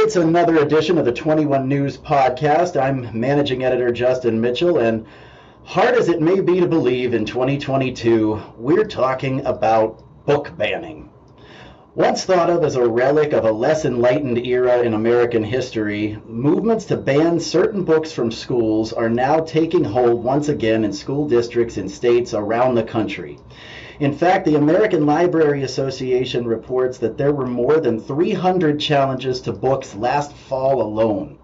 [0.00, 2.80] It's another edition of the 21 News Podcast.
[2.80, 5.04] I'm managing editor Justin Mitchell, and
[5.64, 11.10] hard as it may be to believe in 2022, we're talking about book banning.
[11.96, 16.84] Once thought of as a relic of a less enlightened era in American history, movements
[16.84, 21.76] to ban certain books from schools are now taking hold once again in school districts
[21.76, 23.36] in states around the country.
[24.00, 29.52] In fact, the American Library Association reports that there were more than 300 challenges to
[29.52, 31.36] books last fall alone.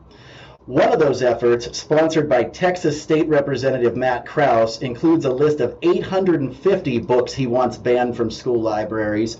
[0.66, 5.76] One of those efforts, sponsored by Texas State Representative Matt Krause, includes a list of
[5.82, 9.36] 850 books he wants banned from school libraries.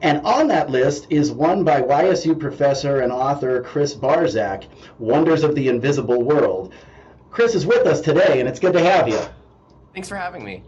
[0.00, 4.64] And on that list is one by YSU professor and author Chris Barzak,
[4.98, 6.72] Wonders of the Invisible World.
[7.30, 9.20] Chris is with us today, and it's good to have you.
[9.92, 10.64] Thanks for having me.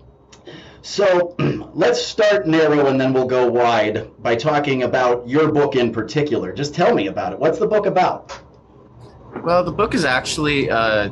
[0.82, 1.34] So
[1.76, 6.50] let's start narrow and then we'll go wide by talking about your book in particular.
[6.50, 7.38] Just tell me about it.
[7.38, 8.40] What's the book about?
[9.44, 11.10] Well, the book is actually uh,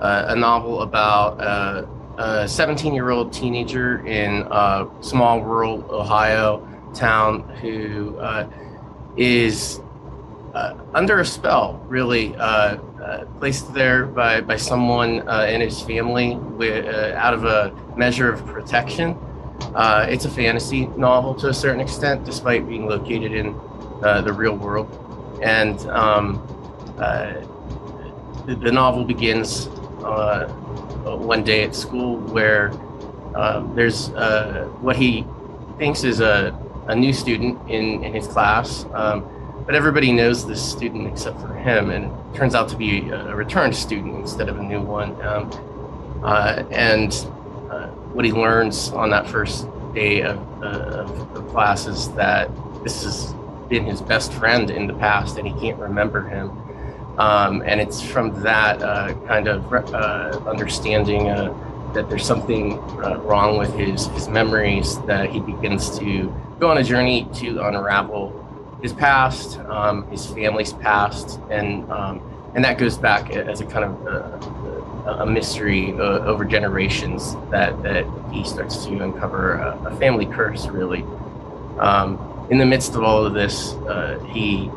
[0.00, 1.86] uh, a novel about uh,
[2.18, 8.50] a 17 year old teenager in a small rural Ohio town who uh,
[9.16, 9.80] is
[10.52, 12.76] uh, under a spell, really, uh,
[13.38, 19.16] placed there by, by someone in his family with, out of a measure of protection.
[20.08, 23.54] It's a fantasy novel to a certain extent, despite being located in
[24.00, 24.88] the real world.
[25.42, 26.46] And um,
[28.46, 29.68] the, the novel begins
[30.04, 32.72] uh, one day at school where
[33.34, 35.24] uh, there's uh, what he
[35.78, 39.26] thinks is a, a new student in, in his class, um,
[39.64, 43.34] but everybody knows this student except for him, and it turns out to be a
[43.34, 45.10] returned student instead of a new one.
[45.22, 45.50] Um,
[46.24, 47.12] uh, and
[47.70, 52.50] uh, what he learns on that first day of, uh, of, class is that
[52.82, 53.34] this has
[53.68, 56.50] been his best friend in the past, and he can't remember him.
[57.18, 61.54] Um, and it's from that uh, kind of uh, understanding uh,
[61.92, 66.78] that there's something uh, wrong with his, his memories that he begins to go on
[66.78, 68.38] a journey to unravel
[68.82, 72.20] his past, um, his family's past, and um,
[72.54, 74.61] and that goes back as a kind of uh,
[75.06, 80.66] a mystery uh, over generations that that he starts to uncover a, a family curse
[80.66, 81.04] really.
[81.78, 83.74] Um, in the midst of all of this,
[84.32, 84.70] he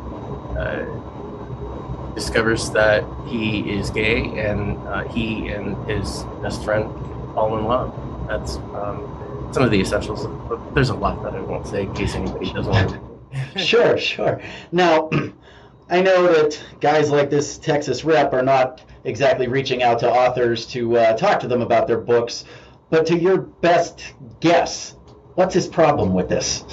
[2.16, 6.86] discovers that he is gay and uh, he and his best friend
[7.34, 7.94] fall in love.
[8.26, 10.26] That's um, some of the essentials.
[10.48, 13.58] But there's a lot that I won't say in case anybody doesn't want to.
[13.64, 14.40] sure, sure.
[14.72, 15.10] Now,
[15.90, 20.66] I know that guys like this Texas rep are not exactly reaching out to authors
[20.66, 22.44] to uh, talk to them about their books,
[22.90, 24.96] but to your best guess,
[25.34, 26.64] what's his problem with this?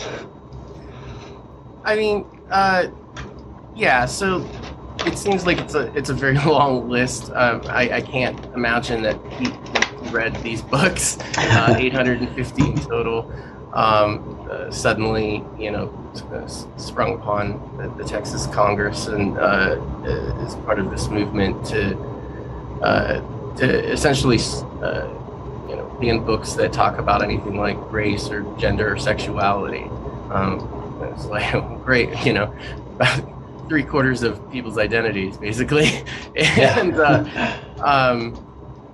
[1.86, 2.88] I mean, uh,
[3.76, 4.48] yeah, so
[5.06, 7.32] it seems like it's a it's a very long list.
[7.34, 13.32] Um, I, I can't imagine that he, he read these books, uh, 850 in total.
[13.74, 15.90] Um, uh, suddenly, you know,
[16.32, 16.46] uh,
[16.78, 19.82] sprung upon the, the, Texas Congress and uh,
[20.46, 22.13] is part of this movement uh, to
[23.62, 24.40] essentially,
[24.82, 25.08] uh,
[25.70, 29.84] you know, be in books that talk about anything like race or gender or sexuality.
[30.32, 30.70] Um,
[31.14, 32.54] it's like great, you know,
[32.96, 36.04] about three quarters of people's identities, basically.
[36.36, 38.34] and uh, um,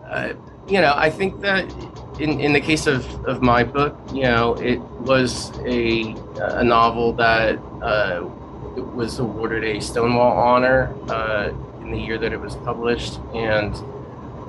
[0.07, 0.33] uh,
[0.67, 1.63] you know, I think that
[2.19, 7.13] in, in the case of, of my book, you know, it was a a novel
[7.13, 8.27] that uh,
[8.93, 11.51] was awarded a Stonewall honor uh,
[11.89, 13.73] in the year that it was published, and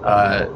[0.04, 0.46] uh,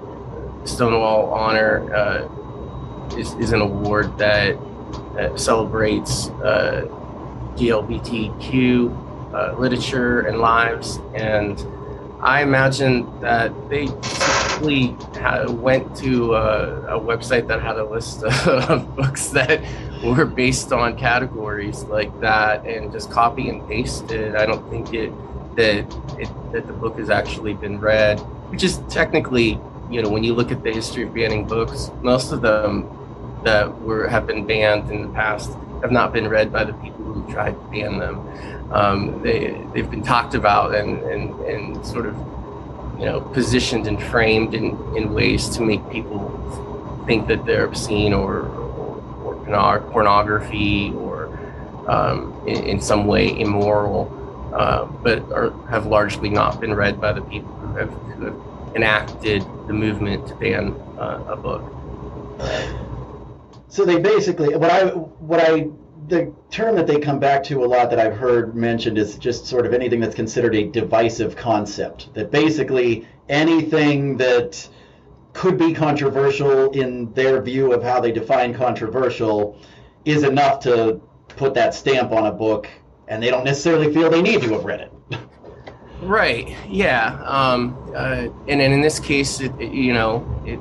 [0.64, 4.58] Stonewall honor uh, is, is an award that
[5.36, 6.28] celebrates
[7.56, 11.00] GLBTQ uh, literature and lives.
[11.14, 11.64] And
[12.20, 14.96] I imagine that they simply
[15.54, 19.62] went to a, a, website that had a list of books that
[20.04, 24.36] were based on categories like that and just copy and pasted.
[24.36, 25.12] I don't think it
[25.56, 25.78] that
[26.18, 28.20] it, that the book has actually been read,
[28.50, 29.58] which is technically,
[29.90, 32.88] you know, when you look at the history of banning books, most of them
[33.44, 35.52] that were have been banned in the past
[35.82, 38.72] have not been read by the people who tried to ban them.
[38.72, 42.16] Um, they they've been talked about and, and and sort of
[42.98, 46.30] you know positioned and framed in, in ways to make people
[47.06, 51.38] think that they're obscene or or, or pornography or
[51.86, 54.10] um, in, in, some way immoral,
[54.54, 58.76] uh, but are, have largely not been read by the people who have, who have
[58.76, 61.62] enacted the movement to ban uh, a book.
[63.68, 65.68] So they basically what I what I
[66.06, 69.46] the term that they come back to a lot that I've heard mentioned is just
[69.46, 72.12] sort of anything that's considered a divisive concept.
[72.14, 74.68] That basically anything that
[75.32, 79.58] could be controversial in their view of how they define controversial
[80.04, 82.68] is enough to put that stamp on a book,
[83.08, 84.92] and they don't necessarily feel they need to have read it.
[86.00, 86.54] Right.
[86.68, 87.20] Yeah.
[87.24, 90.60] Um, uh, and, and in this case, it, it, you know, it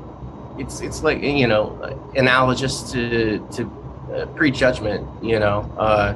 [0.58, 1.78] it's it's like you know
[2.16, 3.70] analogous to to
[4.14, 5.06] uh, prejudgment.
[5.22, 6.14] You know, uh,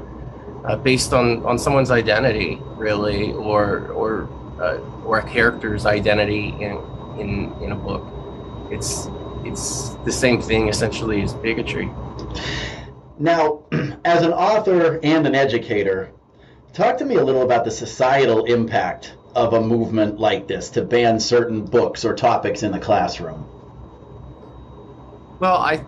[0.64, 4.28] uh, based on on someone's identity, really, or or
[4.60, 6.78] uh, or a character's identity in
[7.18, 8.06] in in a book.
[8.70, 9.08] It's
[9.44, 11.90] it's the same thing essentially as bigotry.
[13.18, 13.64] Now,
[14.04, 16.12] as an author and an educator,
[16.72, 20.82] talk to me a little about the societal impact of a movement like this to
[20.82, 23.46] ban certain books or topics in the classroom.
[25.40, 25.84] Well, I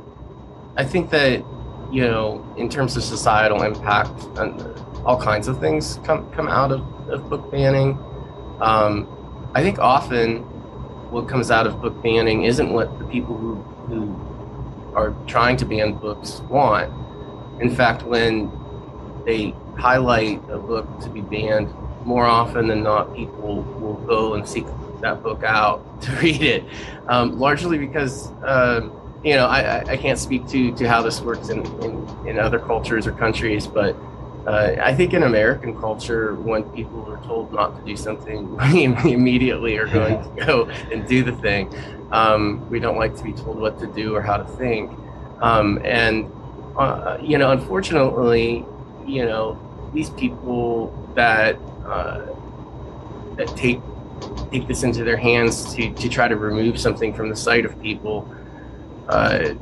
[0.76, 1.44] I think that
[1.90, 4.60] you know, in terms of societal impact, and
[5.04, 7.98] all kinds of things come come out of, of book banning.
[8.60, 9.08] Um,
[9.54, 10.42] I think often
[11.10, 13.56] what comes out of book banning isn't what the people who
[13.88, 16.92] who are trying to ban books want.
[17.60, 18.50] In fact, when
[19.26, 21.72] they highlight a book to be banned,
[22.04, 24.66] more often than not, people will go and seek
[25.00, 26.64] that book out to read it,
[27.08, 28.30] um, largely because.
[28.42, 28.90] Uh,
[29.22, 32.58] you know, I, I can't speak to, to how this works in, in, in other
[32.58, 33.94] cultures or countries, but
[34.46, 38.84] uh, I think in American culture, when people are told not to do something, we
[38.84, 41.72] immediately are going to go and do the thing.
[42.10, 44.90] Um, we don't like to be told what to do or how to think.
[45.40, 46.30] Um, and,
[46.76, 48.64] uh, you know, unfortunately,
[49.06, 49.58] you know,
[49.92, 51.56] these people that,
[51.86, 52.26] uh,
[53.36, 53.80] that take,
[54.50, 57.80] take this into their hands to, to try to remove something from the sight of
[57.82, 58.32] people,
[59.08, 59.54] uh,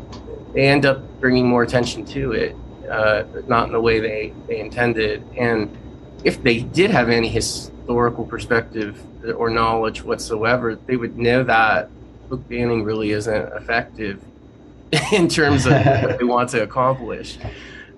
[0.53, 2.57] they end up bringing more attention to it,
[2.91, 5.23] uh, not in the way they, they intended.
[5.37, 5.77] And
[6.25, 9.03] if they did have any historical perspective
[9.37, 11.91] or knowledge whatsoever, they would know that
[12.29, 14.23] book banning really isn't effective
[15.13, 17.39] in terms of what they want to accomplish.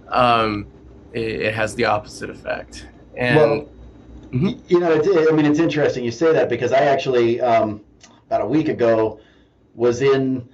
[0.08, 0.66] Um,
[1.12, 2.86] it, it, has the opposite effect.
[3.16, 3.68] And well,
[4.30, 4.50] mm-hmm.
[4.68, 7.80] you know, I mean, it's interesting you say that because I actually um,
[8.26, 9.20] about a week ago
[9.74, 10.48] was in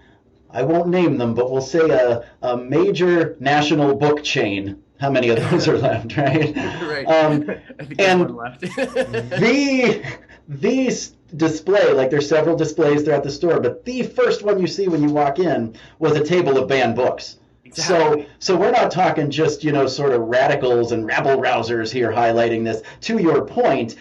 [0.51, 4.83] I won't name them, but we'll say a, a major national book chain.
[4.99, 6.57] How many of those are left, right?
[6.57, 7.07] right.
[7.07, 7.51] Um,
[7.99, 8.31] and
[8.71, 10.03] the
[10.49, 14.89] the display, like there's several displays throughout the store, but the first one you see
[14.89, 17.37] when you walk in was a table of banned books.
[17.67, 18.23] Exactly.
[18.23, 22.13] So, so we're not talking just you know sort of radicals and rabble rousers here
[22.13, 22.83] highlighting this.
[23.03, 23.97] To your point,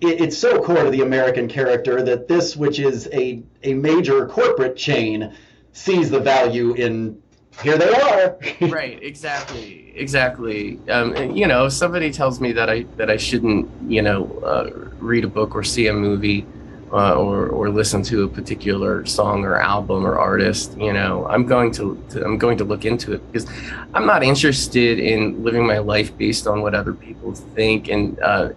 [0.00, 4.26] it, it's so core to the American character that this, which is a a major
[4.26, 5.34] corporate chain,
[5.72, 7.20] sees the value in
[7.62, 8.38] here they are.
[8.68, 10.78] right, exactly, exactly.
[10.88, 14.26] Um, and, you know, if somebody tells me that I that I shouldn't, you know,
[14.44, 16.46] uh, read a book or see a movie.
[16.92, 21.46] Uh, or, or listen to a particular song or album or artist, you know, I'm
[21.46, 23.48] going to, to, I'm going to look into it because
[23.94, 28.48] I'm not interested in living my life based on what other people think, and uh,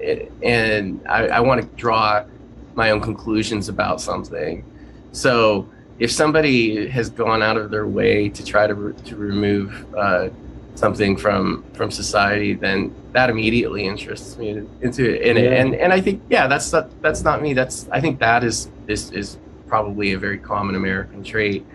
[0.41, 2.25] and I, I want to draw
[2.73, 4.65] my own conclusions about something.
[5.11, 5.69] So
[5.99, 10.29] if somebody has gone out of their way to try to, re- to remove uh,
[10.75, 14.49] something from from society, then that immediately interests me
[14.81, 15.27] into it.
[15.27, 15.51] And, yeah.
[15.51, 17.53] and and I think yeah, that's not, that's not me.
[17.53, 21.65] That's I think that is is is probably a very common American trait.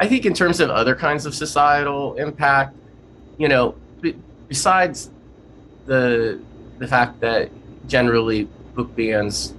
[0.00, 2.76] I think in terms of other kinds of societal impact,
[3.38, 4.16] you know, b-
[4.48, 5.10] besides
[5.86, 6.40] the
[6.78, 7.50] the fact that
[7.86, 9.54] generally book bans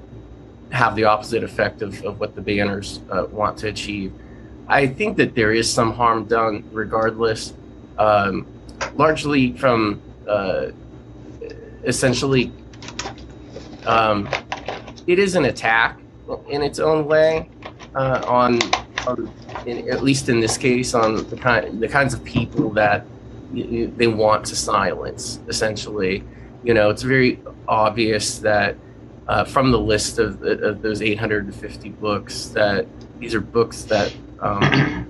[0.71, 4.11] have the opposite effect of, of what the banners uh, want to achieve.
[4.67, 7.53] I think that there is some harm done regardless,
[7.97, 8.47] um,
[8.95, 10.71] largely from uh,
[11.83, 12.51] essentially,
[13.85, 14.27] um,
[15.07, 15.99] it is an attack
[16.49, 17.49] in its own way
[17.95, 18.61] uh, on,
[19.07, 19.31] on
[19.65, 23.05] in, at least in this case, on the, kind, the kinds of people that
[23.53, 26.23] they want to silence, essentially.
[26.63, 28.75] You know, it's very obvious that
[29.27, 32.85] uh, from the list of, of, those 850 books that
[33.19, 35.09] these are books that um,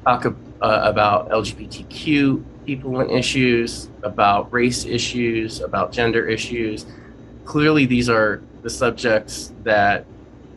[0.61, 6.85] uh, about LGBTQ people and issues, about race issues, about gender issues.
[7.45, 10.05] Clearly, these are the subjects that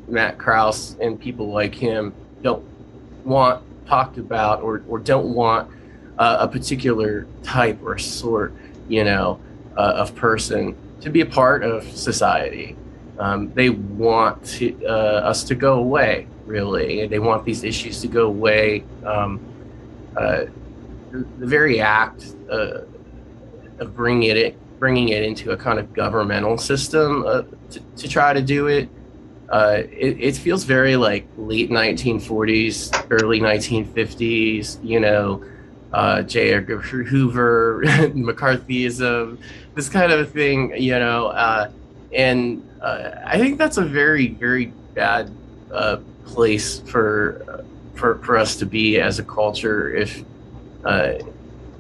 [0.09, 2.65] Matt Krause and people like him don't
[3.25, 5.71] want talked about or, or don't want
[6.19, 8.53] uh, a particular type or sort,
[8.89, 9.41] you know,
[9.77, 12.77] uh, of person to be a part of society.
[13.19, 17.07] Um, they want to, uh, us to go away, really.
[17.07, 18.85] They want these issues to go away.
[19.05, 19.41] Um,
[20.19, 20.47] uh,
[21.11, 22.81] the, very act uh,
[23.79, 28.33] of bringing it bringing it into a kind of governmental system uh, to, to try
[28.33, 28.89] to do it.
[29.49, 35.43] Uh, it, it feels very like late 1940s, early 1950s, you know,
[35.93, 36.55] uh, J.
[36.55, 39.39] Edgar Hoover, McCarthyism,
[39.75, 41.29] this kind of thing, you know.
[41.29, 41.71] Uh,
[42.13, 45.31] and uh, I think that's a very, very bad
[45.73, 47.65] uh, place for,
[47.99, 50.25] for for us to be as a culture if
[50.85, 51.15] uh,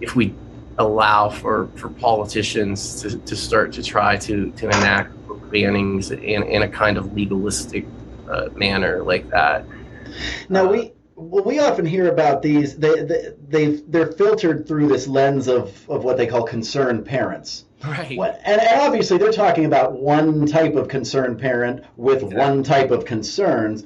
[0.00, 0.34] if we
[0.78, 5.12] allow for, for politicians to, to start to try to, to enact
[5.50, 7.84] bannings in, in a kind of legalistic
[8.30, 9.64] uh, manner like that.
[10.48, 12.76] Now we well, we often hear about these.
[12.76, 17.64] They they they they're filtered through this lens of of what they call concerned parents.
[17.84, 18.18] Right.
[18.18, 22.38] And, and obviously, they're talking about one type of concerned parent with exactly.
[22.38, 23.84] one type of concerns.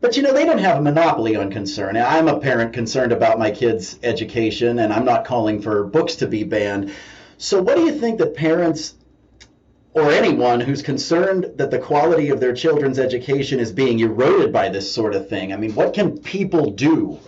[0.00, 1.96] But you know, they don't have a monopoly on concern.
[1.96, 6.26] I'm a parent concerned about my kids' education, and I'm not calling for books to
[6.26, 6.92] be banned.
[7.36, 8.94] So, what do you think that parents
[9.92, 14.70] or anyone who's concerned that the quality of their children's education is being eroded by
[14.70, 15.52] this sort of thing?
[15.52, 17.18] I mean, what can people do?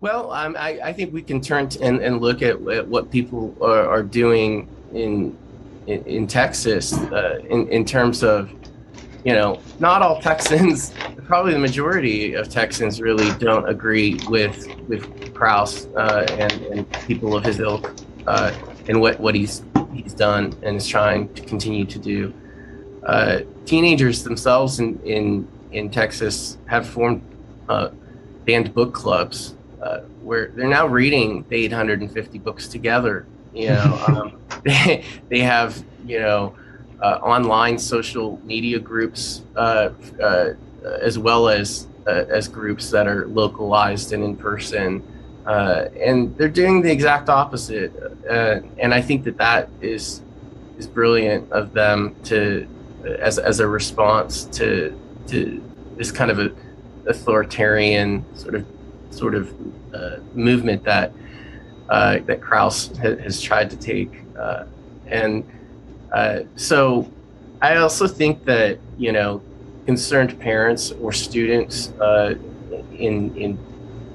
[0.00, 3.56] Well, um, I, I, think we can turn and, and look at, at what people
[3.62, 5.36] are, are doing in,
[5.86, 8.52] in, in Texas uh, in, in terms of
[9.26, 10.92] you know, not all Texans,
[11.26, 17.36] probably the majority of Texans really don't agree with with Krause uh, and, and people
[17.36, 17.92] of his ilk
[18.28, 18.56] uh,
[18.86, 22.32] and what, what he's he's done and is trying to continue to do.
[23.04, 27.20] Uh, teenagers themselves in, in in Texas have formed
[27.68, 27.88] uh,
[28.44, 33.26] banned book clubs uh, where they're now reading the 850 books together.
[33.52, 36.54] You know, um, they, they have you know
[37.02, 39.90] uh, online social media groups, uh,
[40.22, 40.50] uh,
[41.00, 45.02] as well as uh, as groups that are localized and in person.
[45.44, 47.92] Uh, and they're doing the exact opposite.
[48.28, 50.22] Uh, and I think that that is
[50.78, 52.66] is brilliant of them to
[53.18, 54.98] as as a response to
[55.28, 55.62] to
[55.96, 56.52] this kind of a
[57.06, 58.66] authoritarian sort of
[59.10, 59.54] sort of
[60.34, 61.12] movement that
[61.88, 64.12] that Krause ha- has tried to take.
[65.06, 65.44] and
[66.12, 67.10] uh, so
[67.60, 69.42] I also think that, you know,
[69.86, 72.34] concerned parents or students uh,
[72.98, 73.58] in, in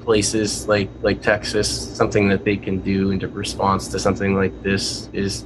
[0.01, 5.10] places like, like Texas, something that they can do in response to something like this
[5.13, 5.45] is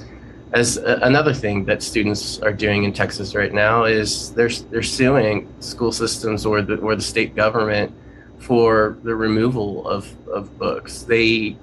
[0.53, 4.81] as a, another thing that students are doing in Texas right now is they're, they're
[4.81, 7.93] suing school systems or the, or the state government
[8.39, 11.03] for the removal of, of books.
[11.03, 11.57] They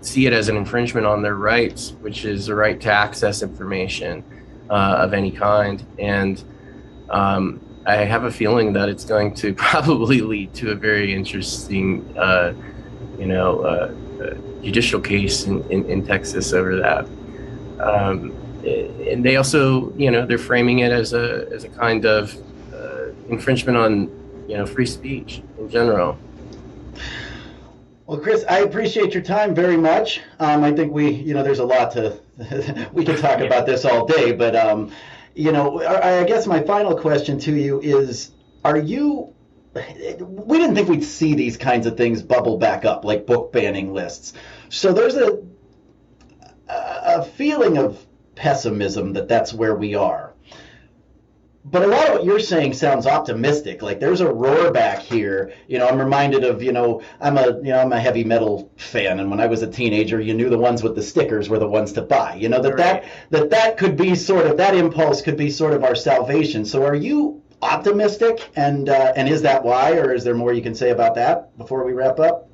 [0.00, 4.24] see it as an infringement on their rights, which is the right to access information
[4.70, 5.84] uh, of any kind.
[5.98, 6.42] And
[7.10, 12.16] um, I have a feeling that it's going to probably lead to a very interesting,
[12.18, 12.54] uh,
[13.18, 17.04] you know, uh, uh, judicial case in, in, in, Texas over that.
[17.80, 22.36] Um, and they also, you know, they're framing it as a as a kind of
[22.74, 24.10] uh, infringement on,
[24.48, 26.18] you know, free speech in general.
[28.08, 30.22] Well, Chris, I appreciate your time very much.
[30.40, 32.18] Um, I think we, you know, there's a lot to,
[32.94, 33.44] we can talk yeah.
[33.44, 34.90] about this all day, but, um,
[35.34, 38.30] you know, I, I guess my final question to you is,
[38.64, 39.34] are you,
[40.26, 43.92] we didn't think we'd see these kinds of things bubble back up, like book banning
[43.92, 44.32] lists.
[44.70, 45.42] So there's a,
[46.66, 50.27] a feeling of pessimism that that's where we are
[51.70, 53.82] but a lot of what you're saying sounds optimistic.
[53.82, 55.52] Like there's a roar back here.
[55.66, 58.70] You know, I'm reminded of, you know, I'm a, you know, I'm a heavy metal
[58.76, 61.58] fan, and when I was a teenager, you knew the ones with the stickers were
[61.58, 62.34] the ones to buy.
[62.34, 63.02] You know that right.
[63.02, 66.64] that that that could be sort of that impulse could be sort of our salvation.
[66.64, 70.62] So are you optimistic, and uh, and is that why, or is there more you
[70.62, 72.48] can say about that before we wrap up?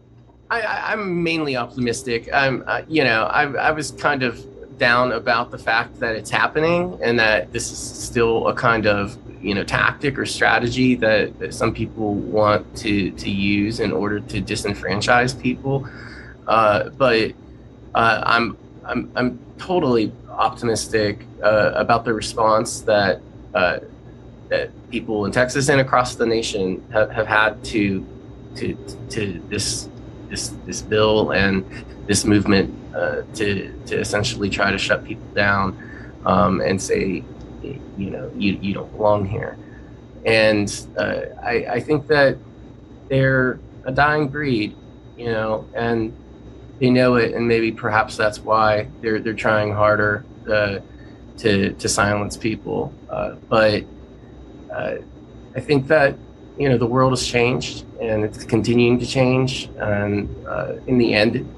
[0.50, 2.28] I I, am mainly optimistic.
[2.33, 4.44] I'm, uh, you know, I, I was kind of
[4.78, 9.16] down about the fact that it's happening and that this is still a kind of
[9.40, 14.21] you know tactic or strategy that, that some people want to to use in order
[14.21, 15.87] to disenfranchise people.
[16.47, 17.33] Uh, but
[17.95, 23.21] uh, I'm, I'm I'm totally optimistic uh, about the response that
[23.54, 23.78] uh,
[24.49, 28.07] that people in Texas and across the nation have, have had to
[28.57, 28.76] to
[29.11, 29.88] to this
[30.35, 31.64] this this bill and
[32.09, 33.47] this movement uh, to
[33.87, 35.67] to essentially try to shut people down
[36.26, 37.23] um, and say,
[37.62, 39.57] you know, you you don't belong here.
[40.26, 42.38] And uh, I, I think that
[43.09, 44.75] they're a dying breed,
[45.17, 46.12] you know, and
[46.81, 50.79] they know it, and maybe perhaps that's why they're they're trying harder uh,
[51.38, 52.93] to to silence people.
[53.09, 53.85] Uh, but
[54.73, 54.97] uh,
[55.55, 56.17] I think that
[56.59, 61.15] you know the world has changed, and it's continuing to change, and uh, in the
[61.15, 61.53] end,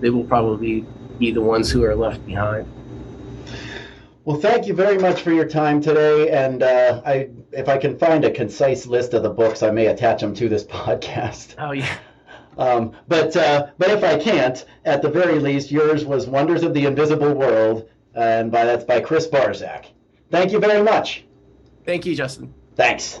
[0.00, 0.84] they will probably
[1.18, 2.70] be the ones who are left behind.
[4.24, 7.98] Well, thank you very much for your time today, and uh, I, if I can
[7.98, 11.54] find a concise list of the books, I may attach them to this podcast.
[11.58, 11.96] Oh yeah.
[12.56, 16.72] Um, but uh, but if I can't, at the very least, yours was Wonders of
[16.72, 19.86] the Invisible World, and by that's by Chris Barzak.
[20.30, 21.24] Thank you very much.
[21.84, 22.54] Thank you, Justin.
[22.76, 23.20] Thanks.